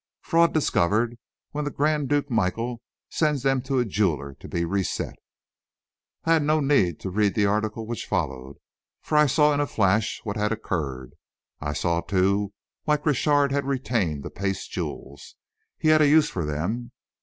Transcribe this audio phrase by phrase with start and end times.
[0.23, 1.19] Fraud Discovered
[1.51, 5.13] When the Grand Duke Michael Sends them to a Jeweller to be Reset.
[6.25, 8.57] I had no need to read the article which followed,
[9.03, 11.13] for I saw in a flash what had occurred.
[11.59, 12.51] I saw, too,
[12.83, 15.35] why Crochard had retained the paste jewels
[15.77, 16.89] he had a use for them!